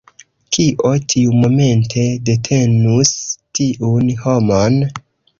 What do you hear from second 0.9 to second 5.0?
tiumomente detenus tiun homon?